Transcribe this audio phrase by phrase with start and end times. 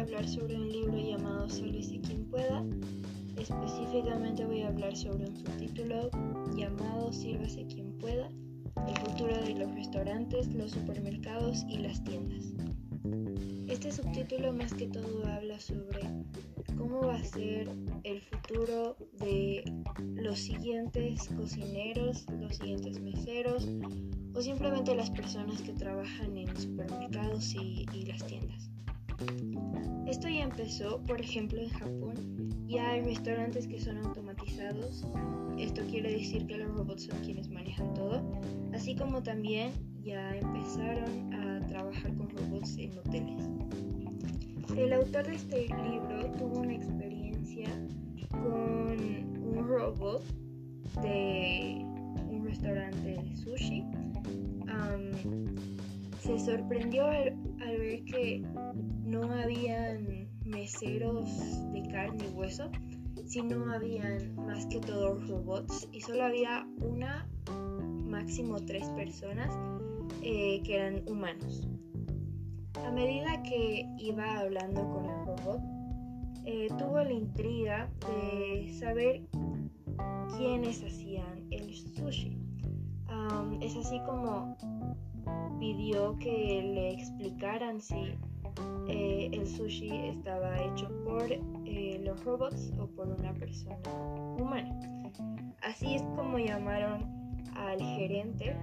[0.00, 2.64] a hablar sobre un libro llamado Sálvese quien pueda.
[3.36, 6.08] Específicamente voy a hablar sobre un subtítulo
[6.56, 8.28] llamado Sírvase quien pueda,
[8.88, 12.46] el futuro de los restaurantes, los supermercados y las tiendas.
[13.68, 16.00] Este subtítulo más que todo habla sobre
[16.78, 17.68] cómo va a ser
[18.04, 19.64] el futuro de
[20.14, 23.68] los siguientes cocineros, los siguientes meseros
[24.34, 28.70] o simplemente las personas que trabajan en supermercados y, las tiendas.
[30.06, 32.14] Esto ya empezó, por ejemplo, en Japón.
[32.66, 35.04] Ya hay restaurantes que son automatizados.
[35.58, 38.22] Esto quiere decir que los robots son quienes manejan todo.
[38.72, 43.48] Así como también ya empezaron a trabajar con robots en hoteles.
[44.76, 47.68] El autor de este libro tuvo una experiencia
[48.30, 48.98] con
[49.42, 50.24] un robot
[51.02, 51.84] de
[52.30, 53.84] un restaurante de sushi.
[56.20, 58.42] Se sorprendió al, ver que
[59.04, 61.28] no habían meseros
[61.72, 62.70] de carne y hueso,
[63.26, 67.26] sino habían más que todo robots y solo había una,
[68.06, 69.50] máximo tres personas
[70.22, 71.66] eh, que eran humanos.
[72.84, 75.60] A medida que iba hablando con el robot,
[76.44, 79.22] eh, tuvo la intriga de saber
[80.36, 82.38] quiénes hacían el sushi.
[83.60, 84.56] es así como
[85.60, 88.18] pidió que le explicaran si
[88.88, 93.76] eh, el sushi estaba hecho por eh, los robots o por una persona
[94.38, 94.80] humana.
[95.62, 97.04] Así es como llamaron
[97.54, 98.56] al gerente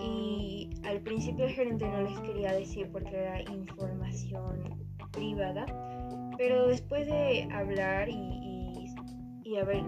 [0.00, 5.66] y al principio el gerente no les quería decir porque era información privada,
[6.36, 8.90] pero después de hablar y,
[9.44, 9.84] y, haber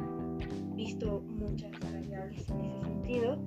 [0.77, 3.39] visto muchas variables en ese sentido,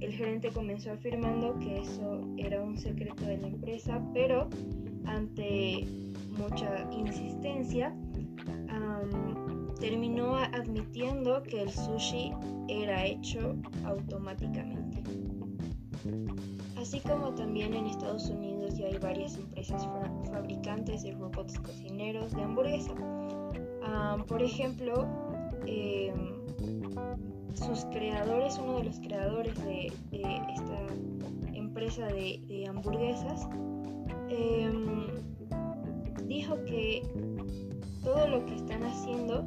[0.00, 4.48] el gerente comenzó afirmando que eso era un secreto de la empresa, pero
[5.04, 5.84] ante
[6.38, 7.94] mucha insistencia,
[9.80, 12.32] terminó admitiendo que el sushi
[12.68, 15.02] era hecho automáticamente.
[16.76, 19.86] Así como también en Estados Unidos ya hay varias empresas
[20.30, 22.94] fabricantes de robots cocineros de hamburguesa.
[24.28, 25.06] por ejemplo,
[25.66, 26.35] em,
[27.54, 30.86] sus creadores, uno de los creadores de, esta
[31.54, 33.48] empresa de, hamburguesas,
[34.28, 35.06] em,
[36.26, 37.02] dijo que
[38.02, 39.46] todo lo que están haciendo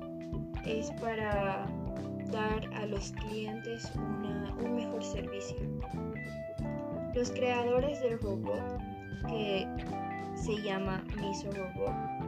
[0.66, 1.66] es para
[2.32, 3.92] dar a los clientes
[4.64, 5.58] un mejor servicio.
[7.16, 8.78] Los creadores del robot,
[9.28, 9.68] que
[10.36, 12.20] se llama Miso Robot,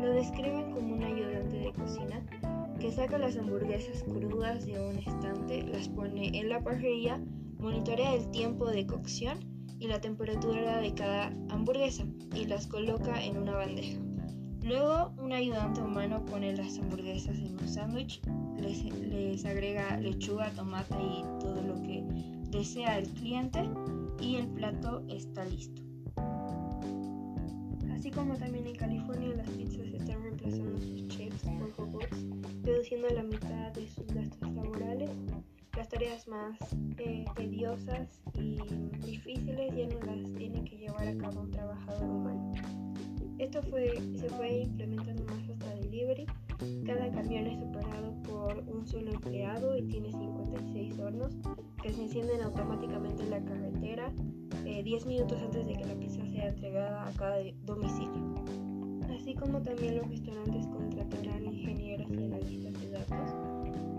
[0.00, 0.97] lo describen como
[2.88, 7.20] que saca las hamburguesas crudas de un estante, las pone en la parrilla,
[7.58, 9.40] monitorea el tiempo de cocción
[9.78, 14.00] y la temperatura de cada hamburguesa y las coloca en una bandeja.
[14.62, 18.22] Luego, un ayudante humano pone las hamburguesas en un sándwich,
[18.58, 22.02] les, les, agrega lechuga, tomate y todo lo que
[22.48, 23.68] desea el cliente
[24.18, 25.82] y el plato está listo.
[27.92, 31.70] Así como también en California las pizzas están reemplazando sus chefs por
[32.98, 35.10] reduciendo la mitad de sus gastos laborales.
[35.76, 36.58] Las tareas más
[36.98, 38.58] eh, tediosas y
[39.06, 42.52] difíciles ya no las tiene que llevar a cabo un trabajador humano.
[43.38, 46.26] Esto fue, se fue implementando más hasta delivery.
[46.84, 51.36] Cada camión es operado por un solo empleado y tiene 56 hornos
[51.80, 54.12] que se encienden automáticamente en la carretera
[54.64, 58.77] 10 eh, minutos antes de que la pizza sea entregada a cada domicilio.
[59.18, 63.34] Así como también los restaurantes contratarán ingenieros y analistas de datos.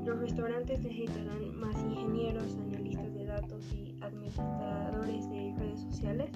[0.06, 6.30] Los restaurantes necesitarán más ingenieros, analistas de datos y administradores de redes sociales,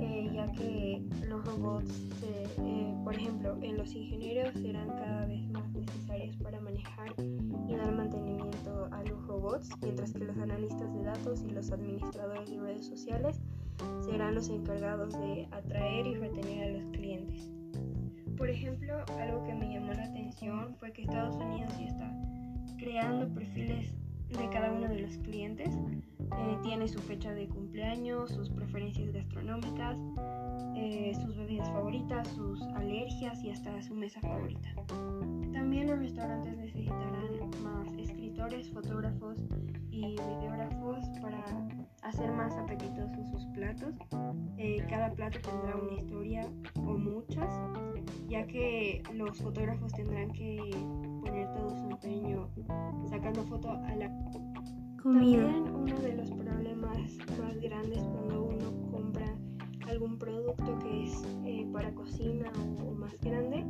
[0.00, 5.70] eh, ya que los robots, eh, por ejemplo, en los ingenieros serán cada vez más
[5.70, 11.42] necesarios para manejar y dar mantenimiento a los robots, mientras que los analistas de datos
[11.48, 13.40] y los administradores de redes sociales
[14.04, 17.59] serán los encargados de atraer y retener a los clientes.
[18.50, 22.12] Por ejemplo, algo que me llamó la atención fue que Estados Unidos ya está
[22.78, 23.94] creando perfiles
[24.28, 25.68] de cada uno de los clientes.
[26.18, 29.96] Eh, tiene su fecha de cumpleaños, sus preferencias gastronómicas,
[30.74, 34.74] eh, sus bebidas favoritas, sus alergias y hasta su mesa favorita.
[35.52, 39.38] También los restaurantes necesitarán más escritores, fotógrafos
[39.92, 40.99] y videógrafos
[42.10, 43.94] hacer más apetitosos sus platos.
[44.58, 46.46] Eh, cada plato tendrá una historia
[46.76, 47.48] o muchas,
[48.28, 50.58] ya que los fotógrafos tendrán que
[51.20, 52.48] poner todo su empeño
[53.08, 54.08] sacando foto a la
[55.00, 55.52] comida.
[55.52, 56.98] También uno de los problemas
[57.38, 59.26] más grandes cuando uno compra
[59.88, 63.64] algún producto que es eh, para cocina o, o más grande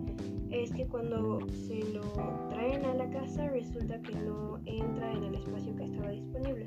[0.51, 2.01] es que cuando se lo
[2.49, 6.65] traen a la casa resulta que no entra en el espacio que estaba disponible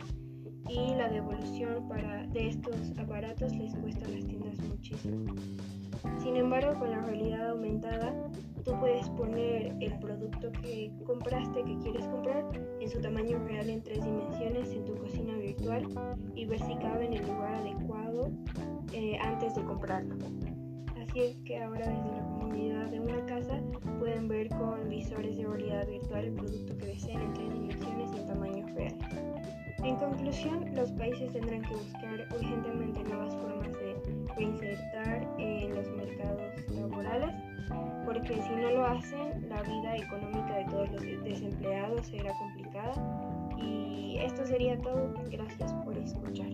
[0.70, 5.36] y la devolución para, de estos aparatos les cuesta a las tiendas muchísimo.
[6.22, 8.14] Sin embargo, con la realidad aumentada,
[8.64, 12.46] tú puedes poner el producto que compraste, que quieres comprar,
[12.80, 15.88] en su tamaño real en tres dimensiones en tu cocina virtual
[16.36, 18.32] y ver si cabe en el lugar adecuado
[18.94, 20.16] eh, antes de comprarlo.
[21.02, 23.62] Así es que ahora desde la comunidad de una casa
[24.00, 27.93] pueden ver con visores de realidad virtual el producto que deseen en tres dimensiones
[29.84, 33.96] En conclusión, los países tendrán que buscar urgentemente nuevas formas de
[34.38, 37.36] reinsertar en los mercados laborales,
[38.06, 42.94] porque si no lo hacen, la vida económica de todos los desempleados será complicada.
[43.58, 45.14] Y esto sería todo.
[45.30, 46.48] Gracias por escuchar.